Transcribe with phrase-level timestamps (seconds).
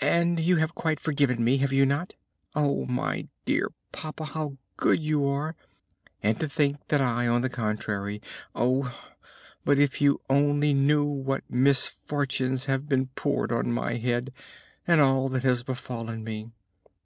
[0.00, 2.14] And you have quite forgiven me, have you not?
[2.54, 5.56] Oh, my dear papa, how good you are!
[6.22, 8.22] And to think that I, on the contrary
[8.54, 8.96] Oh!
[9.64, 14.32] but if you only knew what misfortunes have been poured on my head,
[14.86, 16.52] and all that has befallen me!